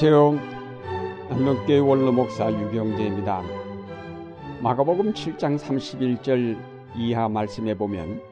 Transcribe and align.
안녕하세요. 0.00 1.28
안동교회 1.28 1.78
원로 1.80 2.12
목사 2.12 2.52
유경재입니다. 2.52 3.42
마가복음 4.62 5.12
7장 5.12 5.58
31절 5.58 6.56
이하 6.94 7.28
말씀에 7.28 7.74
보면 7.74 8.22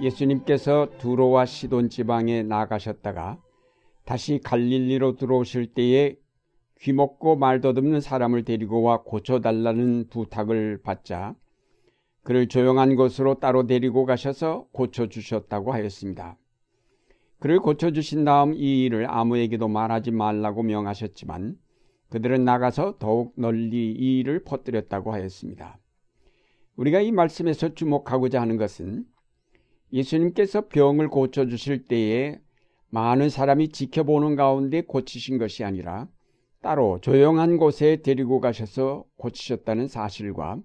예수님께서 0.00 0.86
두로와 0.98 1.44
시돈 1.44 1.88
지방에 1.88 2.44
나가셨다가 2.44 3.36
다시 4.04 4.38
갈릴리로 4.44 5.16
들어오실 5.16 5.74
때에 5.74 6.14
귀먹고 6.78 7.34
말더듬는 7.34 8.00
사람을 8.00 8.44
데리고 8.44 8.82
와 8.82 9.02
고쳐달라는 9.02 10.06
부탁을 10.08 10.82
받자 10.84 11.34
그를 12.22 12.46
조용한 12.46 12.94
곳으로 12.94 13.40
따로 13.40 13.66
데리고 13.66 14.06
가셔서 14.06 14.66
고쳐주셨다고 14.70 15.72
하였습니다. 15.72 16.38
그를 17.42 17.58
고쳐주신 17.58 18.24
다음 18.24 18.54
이 18.54 18.84
일을 18.84 19.10
아무에게도 19.10 19.66
말하지 19.66 20.12
말라고 20.12 20.62
명하셨지만 20.62 21.56
그들은 22.08 22.44
나가서 22.44 22.98
더욱 23.00 23.32
널리 23.36 23.90
이 23.90 24.20
일을 24.20 24.44
퍼뜨렸다고 24.44 25.12
하였습니다. 25.12 25.76
우리가 26.76 27.00
이 27.00 27.10
말씀에서 27.10 27.74
주목하고자 27.74 28.40
하는 28.40 28.58
것은 28.58 29.06
예수님께서 29.92 30.68
병을 30.68 31.08
고쳐주실 31.08 31.88
때에 31.88 32.38
많은 32.90 33.28
사람이 33.28 33.70
지켜보는 33.70 34.36
가운데 34.36 34.82
고치신 34.82 35.38
것이 35.38 35.64
아니라 35.64 36.06
따로 36.60 37.00
조용한 37.00 37.56
곳에 37.56 38.02
데리고 38.02 38.38
가셔서 38.38 39.04
고치셨다는 39.16 39.88
사실과 39.88 40.60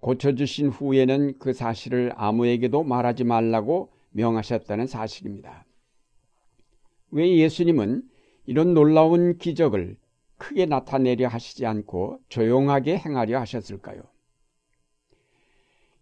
고쳐주신 0.00 0.68
후에는 0.68 1.38
그 1.38 1.54
사실을 1.54 2.12
아무에게도 2.16 2.82
말하지 2.82 3.24
말라고 3.24 3.94
명하셨다는 4.10 4.86
사실입니다. 4.86 5.64
왜 7.12 7.36
예수님은 7.36 8.02
이런 8.46 8.74
놀라운 8.74 9.38
기적을 9.38 9.96
크게 10.38 10.66
나타내려 10.66 11.28
하시지 11.28 11.64
않고 11.66 12.18
조용하게 12.28 12.98
행하려 12.98 13.38
하셨을까요? 13.40 14.02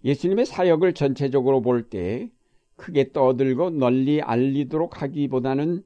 예수님의 0.05 0.47
사역을 0.47 0.94
전체적으로 0.94 1.61
볼 1.61 1.91
때 1.91 2.30
크게 2.77 3.12
떠들고 3.12 3.70
널리 3.70 4.22
알리도록 4.22 5.02
하기보다는 5.02 5.83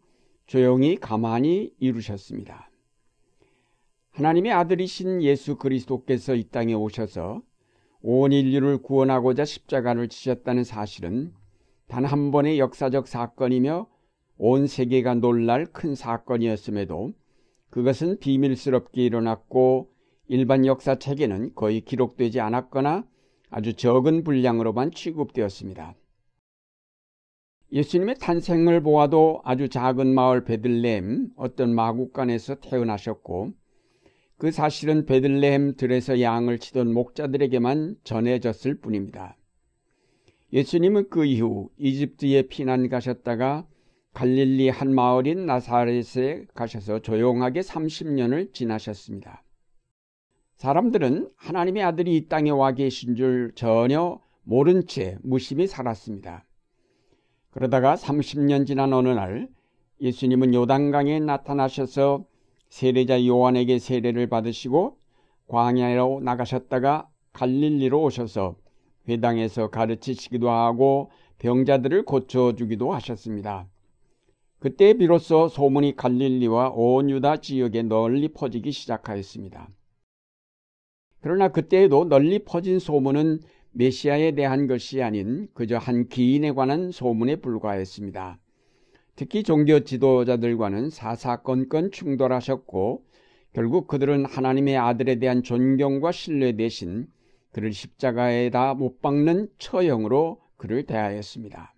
조용히 0.47 0.97
가만히 0.97 1.73
이루셨습니다. 1.81 2.71
하나님의 4.13 4.53
아들이신 4.53 5.23
예수 5.23 5.57
그리스도께서 5.57 6.37
이 6.37 6.45
땅에 6.45 6.75
오셔서 6.75 7.43
온 8.03 8.31
인류를 8.31 8.79
구원하고자 8.79 9.45
십자가를 9.45 10.09
지셨다는 10.09 10.63
사실은 10.63 11.33
단 11.89 12.05
한 12.05 12.31
번의 12.31 12.61
역사적 12.61 13.09
사건이며 13.09 13.89
온 14.37 14.67
세계가 14.67 15.15
놀랄 15.15 15.67
큰 15.67 15.95
사건이었음에도 15.95 17.13
그것은 17.71 18.19
비밀스럽게 18.19 19.05
일어났고 19.05 19.91
일반 20.29 20.67
역사책에는 20.67 21.55
거의 21.55 21.81
기록되지 21.81 22.41
않았거나 22.41 23.07
아주 23.51 23.75
적은 23.75 24.25
분량으로만 24.25 24.91
취급되었습니다. 24.93 25.95
예수님의 27.73 28.17
탄생을 28.21 28.83
보아도 28.83 29.41
아주 29.45 29.69
작은 29.69 30.15
마을 30.15 30.45
베들레헴 30.45 31.33
어떤 31.37 31.75
마국간에서 31.75 32.57
태어나셨고 32.57 33.53
그 34.39 34.51
사실은 34.51 35.07
베들레헴 35.07 35.77
들에서 35.77 36.21
양을 36.21 36.59
치던 36.59 36.93
목자들에게만 36.93 37.97
전해졌을 38.05 38.81
뿐입니다. 38.81 39.37
예수님은 40.53 41.09
그 41.09 41.25
이후 41.25 41.71
이집트에 41.79 42.43
피난 42.43 42.89
가셨다가 42.89 43.67
갈릴리 44.15 44.69
한 44.69 44.95
마을인 44.95 45.45
나사렛에 45.45 46.47
가셔서 46.55 47.01
조용하게 47.01 47.61
30년을 47.61 48.55
지나셨습니다. 48.55 49.43
사람들은 50.55 51.31
하나님의 51.37 51.83
아들이 51.83 52.17
이 52.17 52.29
땅에 52.29 52.51
와 52.51 52.71
계신 52.73 53.17
줄 53.17 53.53
전혀 53.57 54.21
모른 54.45 54.87
채 54.87 55.19
무심히 55.23 55.67
살았습니다. 55.67 56.47
그러다가 57.51 57.97
30년 57.97 58.69
지난 58.69 58.93
어느 58.93 59.09
날 59.09 59.49
예수님은 60.01 60.55
요단강에 60.55 61.19
나타나셔서 61.19 62.25
세례자 62.69 63.27
요한에게 63.27 63.81
세례를 63.81 64.29
받으시고 64.29 64.97
광야로 65.49 66.21
나가셨다가 66.23 67.09
갈릴리로 67.33 68.01
오셔서 68.01 68.57
회당에서 69.09 69.71
가르치시기도 69.71 70.51
하고 70.51 71.11
병자들을 71.39 72.05
고쳐주기도 72.05 72.93
하셨습니다. 72.93 73.69
그때 74.65 74.95
비로소 74.95 75.47
소문이 75.49 75.95
갈릴리와 75.95 76.71
온 76.71 77.11
유다 77.11 77.43
지역에 77.43 77.83
널리 77.83 78.29
퍼지기 78.29 78.73
시작하였습니다. 78.73 79.69
그러나 81.21 81.49
그때에도 81.49 82.07
널리 82.07 82.39
퍼진 82.39 82.79
소문은 82.79 83.41
메시아에 83.73 84.31
대한 84.31 84.67
것이 84.67 85.03
아닌 85.03 85.49
그저 85.53 85.77
한 85.77 86.09
기인에 86.09 86.53
관한 86.53 86.93
소문에 86.93 87.37
불과했습니다. 87.37 88.39
특히 89.17 89.43
종교 89.43 89.81
지도자들과는 89.81 90.89
사사건건 90.89 91.91
충돌하셨고 91.91 93.05
결국 93.53 93.87
그들은 93.87 94.25
하나님의 94.25 94.79
아들에 94.79 95.17
대한 95.17 95.43
존경과 95.43 96.11
신뢰 96.11 96.53
대신 96.53 97.07
그를 97.53 97.71
십자가에다 97.71 98.73
못 98.73 99.03
박는 99.03 99.51
처형으로 99.59 100.41
그를 100.57 100.85
대하였습니다. 100.87 101.74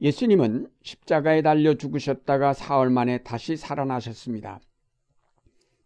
예수님은 0.00 0.68
십자가에 0.82 1.42
달려 1.42 1.74
죽으셨다가 1.74 2.52
사흘 2.52 2.88
만에 2.90 3.18
다시 3.24 3.56
살아나셨습니다. 3.56 4.60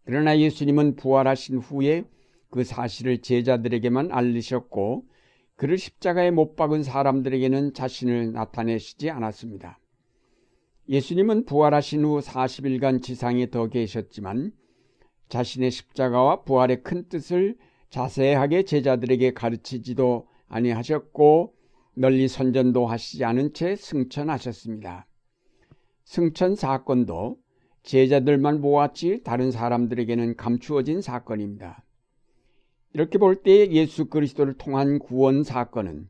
그러나 0.04 0.38
예수님은 0.38 0.96
부활하신 0.96 1.58
후에 1.58 2.04
그 2.50 2.64
사실을 2.64 3.22
제자들에게만 3.22 4.12
알리셨고 4.12 5.06
그를 5.56 5.78
십자가에 5.78 6.30
못 6.30 6.56
박은 6.56 6.82
사람들에게는 6.82 7.72
자신을 7.72 8.32
나타내시지 8.32 9.10
않았습니다. 9.10 9.78
예수님은 10.88 11.46
부활하신 11.46 12.04
후 12.04 12.20
40일간 12.20 13.02
지상에 13.02 13.48
더 13.48 13.68
계셨지만 13.68 14.52
자신의 15.28 15.70
십자가와 15.70 16.42
부활의 16.42 16.82
큰 16.82 17.08
뜻을 17.08 17.56
자세하게 17.88 18.64
제자들에게 18.64 19.32
가르치지도 19.32 20.26
아니하셨고 20.48 21.54
널리 21.94 22.26
선전도 22.26 22.86
하시지 22.86 23.24
않은 23.24 23.52
채 23.52 23.76
승천하셨습니다. 23.76 25.06
승천 26.04 26.56
사건도 26.56 27.38
제자들만 27.82 28.60
모았지 28.60 29.22
다른 29.24 29.50
사람들에게는 29.50 30.36
감추어진 30.36 31.02
사건입니다. 31.02 31.84
이렇게 32.94 33.18
볼 33.18 33.42
때 33.42 33.70
예수 33.70 34.06
그리스도를 34.06 34.54
통한 34.54 34.98
구원 34.98 35.44
사건은 35.44 36.08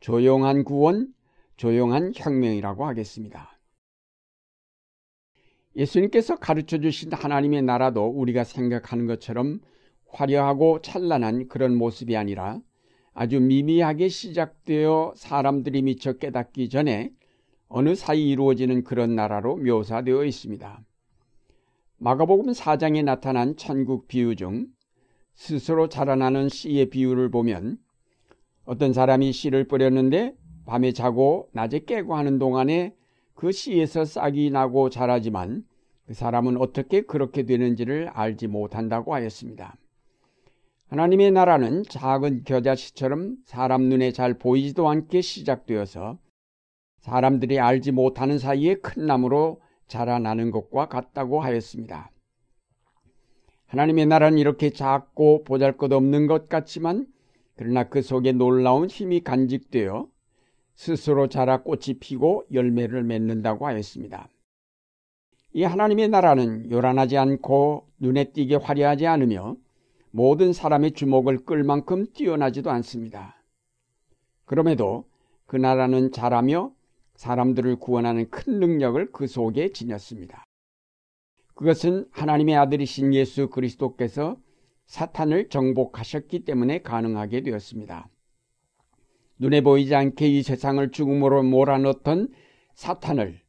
조용한 0.00 0.64
구원, 0.64 1.12
조용한 1.56 2.12
혁명이라고 2.14 2.86
하겠습니다. 2.86 3.58
예수님께서 5.76 6.36
가르쳐 6.36 6.78
주신 6.78 7.12
하나님의 7.12 7.62
나라도 7.62 8.06
우리가 8.06 8.44
생각하는 8.44 9.06
것처럼 9.06 9.60
화려하고 10.08 10.80
찬란한 10.80 11.48
그런 11.48 11.76
모습이 11.76 12.16
아니라 12.16 12.60
아주 13.18 13.40
미미하게 13.40 14.08
시작되어 14.08 15.14
사람들이 15.16 15.80
미처 15.80 16.12
깨닫기 16.12 16.68
전에 16.68 17.12
어느 17.66 17.94
사이 17.94 18.28
이루어지는 18.28 18.84
그런 18.84 19.14
나라로 19.14 19.56
묘사되어 19.56 20.22
있습니다. 20.26 20.84
마가복음 21.96 22.52
4장에 22.52 23.02
나타난 23.02 23.56
천국 23.56 24.06
비유 24.06 24.36
중 24.36 24.66
스스로 25.32 25.88
자라나는 25.88 26.50
씨의 26.50 26.90
비유를 26.90 27.30
보면 27.30 27.78
어떤 28.66 28.92
사람이 28.92 29.32
씨를 29.32 29.66
뿌렸는데 29.66 30.34
밤에 30.66 30.92
자고 30.92 31.48
낮에 31.52 31.86
깨고 31.86 32.14
하는 32.14 32.38
동안에 32.38 32.94
그 33.32 33.50
씨에서 33.50 34.04
싹이 34.04 34.50
나고 34.50 34.90
자라지만 34.90 35.64
그 36.06 36.12
사람은 36.12 36.58
어떻게 36.58 37.00
그렇게 37.00 37.44
되는지를 37.44 38.10
알지 38.12 38.48
못한다고 38.48 39.14
하였습니다. 39.14 39.78
하나님의 40.88 41.32
나라는 41.32 41.82
작은 41.82 42.44
겨자씨처럼 42.44 43.38
사람 43.44 43.82
눈에 43.82 44.12
잘 44.12 44.34
보이지도 44.34 44.88
않게 44.88 45.20
시작되어서 45.20 46.18
사람들이 47.00 47.58
알지 47.58 47.90
못하는 47.90 48.38
사이에 48.38 48.76
큰 48.76 49.06
나무로 49.06 49.60
자라나는 49.88 50.52
것과 50.52 50.86
같다고 50.88 51.40
하였습니다. 51.40 52.12
하나님의 53.66 54.06
나라는 54.06 54.38
이렇게 54.38 54.70
작고 54.70 55.42
보잘 55.42 55.76
것 55.76 55.90
없는 55.92 56.28
것 56.28 56.48
같지만 56.48 57.06
그러나 57.56 57.88
그 57.88 58.00
속에 58.00 58.30
놀라운 58.30 58.88
힘이 58.88 59.20
간직되어 59.22 60.06
스스로 60.76 61.28
자라 61.28 61.62
꽃이 61.62 61.98
피고 61.98 62.44
열매를 62.52 63.02
맺는다고 63.02 63.66
하였습니다. 63.66 64.28
이 65.52 65.64
하나님의 65.64 66.10
나라는 66.10 66.70
요란하지 66.70 67.16
않고 67.16 67.88
눈에 67.98 68.24
띄게 68.32 68.56
화려하지 68.56 69.06
않으며 69.06 69.56
모든 70.10 70.52
사람의 70.52 70.92
주목을 70.92 71.44
끌 71.44 71.64
만큼 71.64 72.06
뛰어나지도 72.12 72.70
않습니다. 72.70 73.42
그럼에도 74.44 75.04
그 75.46 75.56
나라는 75.56 76.12
잘하며 76.12 76.72
사람들을 77.16 77.76
구원하는 77.76 78.28
큰 78.30 78.60
능력을 78.60 79.12
그 79.12 79.26
속에 79.26 79.72
지녔습니다. 79.72 80.44
그것은 81.54 82.06
하나님의 82.10 82.56
아들이신 82.56 83.14
예수 83.14 83.48
그리스도께서 83.48 84.36
사탄을 84.86 85.48
정복하셨기 85.48 86.44
때문에 86.44 86.82
가능하게 86.82 87.42
되었습니다. 87.42 88.08
눈에 89.38 89.60
보이지 89.62 89.94
않게 89.94 90.28
이 90.28 90.42
세상을 90.42 90.90
죽음으로 90.90 91.42
몰아넣던 91.42 92.28
사탄을 92.74 93.40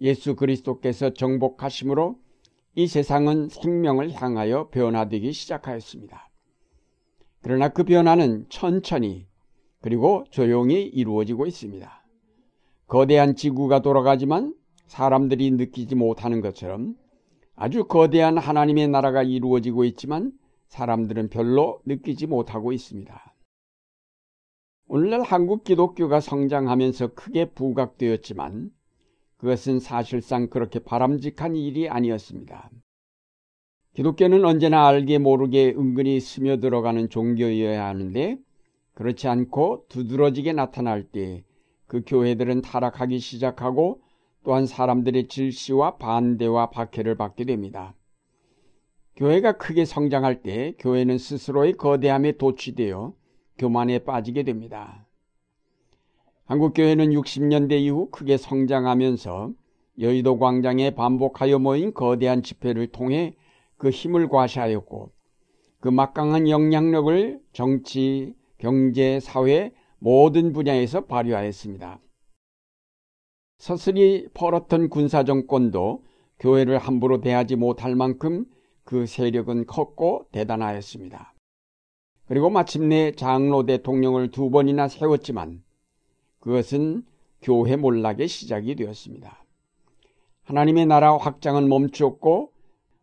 예수 0.00 0.36
그리스도께서 0.36 1.10
정복하심으로 1.10 2.18
이 2.78 2.86
세상은 2.88 3.48
생명을 3.48 4.12
향하여 4.12 4.68
변화되기 4.68 5.32
시작하였습니다. 5.32 6.28
그러나 7.40 7.70
그 7.70 7.84
변화는 7.84 8.50
천천히 8.50 9.26
그리고 9.80 10.24
조용히 10.28 10.82
이루어지고 10.82 11.46
있습니다. 11.46 12.04
거대한 12.86 13.34
지구가 13.34 13.80
돌아가지만 13.80 14.54
사람들이 14.88 15.52
느끼지 15.52 15.94
못하는 15.94 16.42
것처럼 16.42 16.96
아주 17.54 17.86
거대한 17.86 18.36
하나님의 18.36 18.88
나라가 18.88 19.22
이루어지고 19.22 19.84
있지만 19.84 20.32
사람들은 20.68 21.30
별로 21.30 21.80
느끼지 21.86 22.26
못하고 22.26 22.74
있습니다. 22.74 23.34
오늘날 24.88 25.22
한국 25.22 25.64
기독교가 25.64 26.20
성장하면서 26.20 27.14
크게 27.14 27.52
부각되었지만 27.52 28.70
그것은 29.38 29.80
사실상 29.80 30.48
그렇게 30.48 30.78
바람직한 30.78 31.56
일이 31.56 31.88
아니었습니다. 31.88 32.70
기독교는 33.94 34.44
언제나 34.44 34.86
알게 34.86 35.18
모르게 35.18 35.74
은근히 35.76 36.20
스며들어가는 36.20 37.08
종교여야 37.08 37.86
하는데 37.86 38.38
그렇지 38.94 39.28
않고 39.28 39.86
두드러지게 39.88 40.52
나타날 40.52 41.04
때 41.04 41.44
그 41.86 42.02
교회들은 42.04 42.62
타락하기 42.62 43.18
시작하고 43.18 44.02
또한 44.44 44.66
사람들의 44.66 45.28
질시와 45.28 45.96
반대와 45.96 46.70
박해를 46.70 47.16
받게 47.16 47.44
됩니다. 47.44 47.94
교회가 49.16 49.56
크게 49.56 49.84
성장할 49.84 50.42
때 50.42 50.74
교회는 50.78 51.18
스스로의 51.18 51.74
거대함에 51.74 52.32
도취되어 52.32 53.14
교만에 53.58 54.00
빠지게 54.00 54.42
됩니다. 54.42 55.05
한국교회는 56.46 57.10
60년대 57.10 57.80
이후 57.80 58.08
크게 58.10 58.36
성장하면서 58.36 59.52
여의도 59.98 60.38
광장에 60.38 60.90
반복하여 60.90 61.58
모인 61.58 61.92
거대한 61.92 62.42
집회를 62.42 62.88
통해 62.88 63.34
그 63.76 63.90
힘을 63.90 64.28
과시하였고 64.28 65.10
그 65.80 65.88
막강한 65.88 66.48
영향력을 66.48 67.40
정치, 67.52 68.34
경제, 68.58 69.18
사회 69.18 69.72
모든 69.98 70.52
분야에서 70.52 71.06
발휘하였습니다. 71.06 72.00
서슬이 73.58 74.28
벌었던 74.32 74.88
군사정권도 74.88 76.04
교회를 76.38 76.78
함부로 76.78 77.20
대하지 77.20 77.56
못할 77.56 77.96
만큼 77.96 78.44
그 78.84 79.06
세력은 79.06 79.66
컸고 79.66 80.26
대단하였습니다. 80.30 81.34
그리고 82.26 82.50
마침내 82.50 83.12
장로 83.12 83.66
대통령을 83.66 84.30
두 84.30 84.50
번이나 84.50 84.86
세웠지만 84.86 85.65
그것은 86.46 87.02
교회 87.42 87.74
몰락의 87.74 88.28
시작이 88.28 88.76
되었습니다. 88.76 89.44
하나님의 90.44 90.86
나라 90.86 91.16
확장은 91.16 91.68
멈추었고 91.68 92.52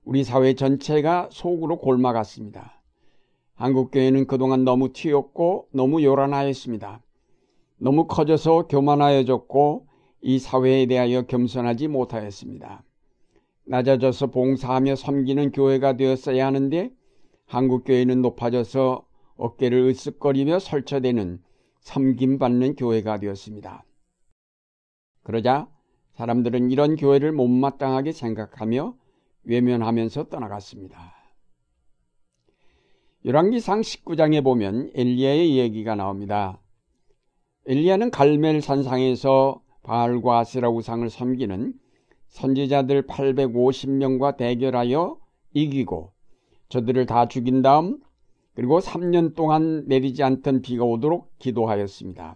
우리 0.05 0.23
사회 0.23 0.53
전체가 0.53 1.27
속으로 1.29 1.79
골마갔습니다. 1.79 2.81
한국교회는 3.55 4.27
그동안 4.27 4.63
너무 4.63 4.93
튀었고 4.93 5.67
너무 5.73 6.01
요란하였습니다. 6.01 7.01
너무 7.79 8.07
커져서 8.07 8.67
교만하여졌고 8.67 9.87
이 10.21 10.39
사회에 10.39 10.85
대하여 10.85 11.23
겸손하지 11.23 11.89
못하였습니다. 11.89 12.85
낮아져서 13.65 14.27
봉사하며 14.27 14.95
섬기는 14.95 15.51
교회가 15.51 15.97
되었어야 15.97 16.45
하는데 16.45 16.93
한국교회는 17.47 18.21
높아져서 18.21 19.05
어깨를 19.35 19.91
으쓱거리며 19.91 20.61
설쳐대는 20.61 21.41
섬김받는 21.83 22.75
교회가 22.75 23.19
되었습니다. 23.19 23.83
그러자 25.23 25.67
사람들은 26.15 26.71
이런 26.71 26.95
교회를 26.95 27.31
못마땅하게 27.31 28.11
생각하며 28.11 28.95
외면하면서 29.43 30.29
떠나갔습니다. 30.29 31.13
열왕기상 33.25 33.81
19장에 33.81 34.43
보면 34.43 34.91
엘리야의 34.93 35.57
얘기가 35.57 35.95
나옵니다. 35.95 36.59
엘리야는 37.65 38.11
갈멜 38.11 38.59
산상에서 38.59 39.61
바알과 39.83 40.39
아세라 40.39 40.69
우상을 40.69 41.09
섬기는 41.09 41.73
선지자들 42.27 43.07
850명과 43.07 44.35
대결하여 44.37 45.17
이기고 45.53 46.11
저들을 46.69 47.05
다 47.05 47.27
죽인 47.27 47.61
다음 47.61 47.99
그리고 48.55 48.79
3년 48.79 49.35
동안 49.35 49.85
내리지 49.87 50.23
않던 50.23 50.61
비가 50.61 50.83
오도록 50.83 51.37
기도하였습니다. 51.39 52.35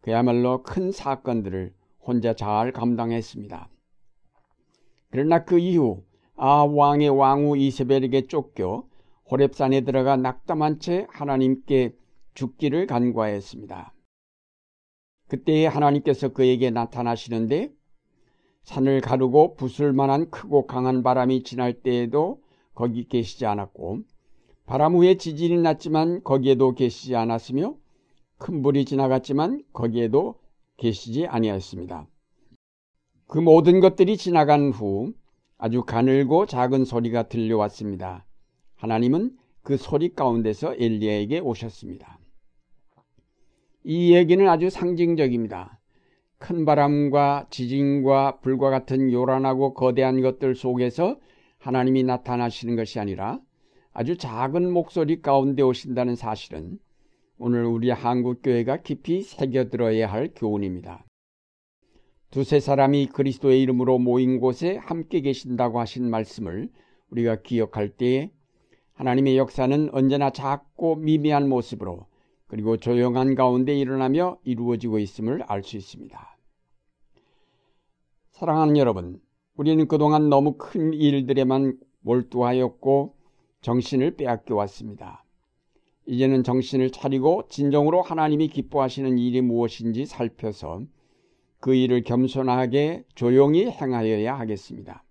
그야말로 0.00 0.62
큰 0.62 0.90
사건들을 0.90 1.74
혼자 2.00 2.34
잘 2.34 2.72
감당했습니다. 2.72 3.68
그러나 5.10 5.44
그 5.44 5.58
이후 5.58 6.02
아 6.36 6.64
왕의 6.64 7.10
왕후 7.10 7.58
이세벨에게 7.58 8.26
쫓겨 8.26 8.86
호랩산에 9.28 9.84
들어가 9.84 10.16
낙담한 10.16 10.80
채 10.80 11.06
하나님께 11.10 11.94
죽기를 12.34 12.86
간과했습니다. 12.86 13.92
그때 15.28 15.66
하나님께서 15.66 16.28
그에게 16.30 16.70
나타나시는데 16.70 17.70
산을 18.62 19.00
가르고 19.00 19.56
부술 19.56 19.92
만한 19.92 20.30
크고 20.30 20.66
강한 20.66 21.02
바람이 21.02 21.42
지날 21.42 21.74
때에도 21.74 22.42
거기 22.74 23.06
계시지 23.08 23.44
않았고 23.44 24.00
바람 24.68 24.94
후에 24.94 25.14
지진이 25.14 25.62
났지만 25.62 26.22
거기에도 26.22 26.74
계시지 26.74 27.16
않았으며 27.16 27.74
큰 28.36 28.60
불이 28.60 28.84
지나갔지만 28.84 29.62
거기에도 29.72 30.34
계시지 30.76 31.26
아니하였습니다. 31.26 32.06
그 33.26 33.38
모든 33.38 33.80
것들이 33.80 34.18
지나간 34.18 34.68
후 34.68 35.14
아주 35.56 35.84
가늘고 35.84 36.44
작은 36.44 36.84
소리가 36.84 37.28
들려왔습니다. 37.28 38.26
하나님은 38.76 39.38
그 39.62 39.78
소리 39.78 40.14
가운데서 40.14 40.74
엘리야에게 40.78 41.38
오셨습니다. 41.38 42.18
이 43.84 44.14
얘기는 44.14 44.46
아주 44.46 44.68
상징적입니다. 44.68 45.80
큰 46.36 46.66
바람과 46.66 47.46
지진과 47.48 48.40
불과 48.40 48.68
같은 48.68 49.10
요란하고 49.12 49.72
거대한 49.72 50.20
것들 50.20 50.54
속에서 50.54 51.18
하나님이 51.56 52.02
나타나시는 52.02 52.76
것이 52.76 53.00
아니라 53.00 53.40
아주 53.92 54.16
작은 54.16 54.70
목소리 54.72 55.20
가운데 55.22 55.62
오신다는 55.62 56.14
사실은 56.14 56.78
오늘 57.38 57.64
우리 57.64 57.90
한국교회가 57.90 58.78
깊이 58.82 59.22
새겨들어야 59.22 60.10
할 60.10 60.32
교훈입니다. 60.34 61.04
두세 62.30 62.60
사람이 62.60 63.06
그리스도의 63.06 63.62
이름으로 63.62 63.98
모인 63.98 64.38
곳에 64.38 64.76
함께 64.76 65.20
계신다고 65.20 65.80
하신 65.80 66.10
말씀을 66.10 66.68
우리가 67.10 67.42
기억할 67.42 67.88
때에 67.88 68.30
하나님의 68.92 69.38
역사는 69.38 69.90
언제나 69.94 70.30
작고 70.30 70.96
미미한 70.96 71.48
모습으로 71.48 72.06
그리고 72.48 72.76
조용한 72.76 73.34
가운데 73.34 73.74
일어나며 73.78 74.38
이루어지고 74.44 74.98
있음을 74.98 75.42
알 75.44 75.62
수 75.62 75.76
있습니다. 75.76 76.38
사랑하는 78.32 78.76
여러분, 78.76 79.20
우리는 79.56 79.86
그동안 79.88 80.28
너무 80.28 80.56
큰 80.58 80.92
일들에만 80.92 81.78
몰두하였고 82.00 83.17
정신을 83.60 84.16
빼앗겨 84.16 84.54
왔습니다. 84.54 85.24
이제는 86.06 86.42
정신을 86.42 86.90
차리고 86.90 87.42
진정으로 87.48 88.00
하나님이 88.02 88.48
기뻐하시는 88.48 89.18
일이 89.18 89.42
무엇인지 89.42 90.06
살펴서 90.06 90.82
그 91.60 91.74
일을 91.74 92.02
겸손하게 92.02 93.04
조용히 93.14 93.66
행하여야 93.66 94.38
하겠습니다. 94.38 95.04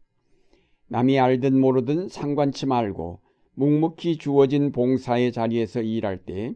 남이 0.87 1.19
알든 1.19 1.59
모르든 1.59 2.07
상관치 2.07 2.65
말고 2.65 3.19
묵묵히 3.55 4.17
주어진 4.17 4.71
봉사의 4.71 5.33
자리에서 5.33 5.81
일할 5.81 6.17
때 6.17 6.53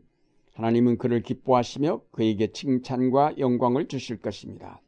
하나님은 0.53 0.97
그를 0.97 1.21
기뻐하시며 1.21 2.03
그에게 2.11 2.51
칭찬과 2.51 3.35
영광을 3.37 3.87
주실 3.87 4.21
것입니다. 4.21 4.81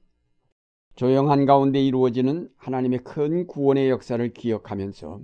조용한 0.95 1.45
가운데 1.45 1.81
이루어지는 1.81 2.49
하나님의 2.57 2.99
큰 2.99 3.47
구원의 3.47 3.89
역사를 3.89 4.33
기억하면서 4.33 5.21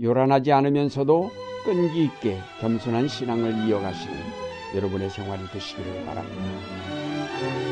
요란하지 0.00 0.52
않으면서도 0.52 1.30
끈기 1.64 2.04
있게 2.04 2.38
겸손한 2.60 3.08
신앙을 3.08 3.66
이어가시는 3.66 4.16
여러분의 4.76 5.10
생활이 5.10 5.42
되시기를 5.52 6.04
바랍니다. 6.04 7.67